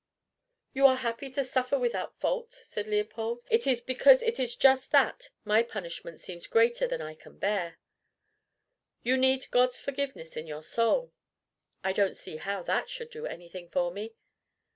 [0.73, 3.43] "You are happy to suffer without fault," said Leopold.
[3.51, 7.77] "It is because it is just that my punishment seems greater than I can bear."
[9.03, 11.13] "You need God's forgiveness in your soul."
[11.83, 14.15] "I don't see how that should do anything for me."